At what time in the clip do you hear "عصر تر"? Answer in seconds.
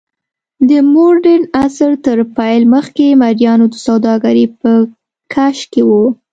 1.63-2.17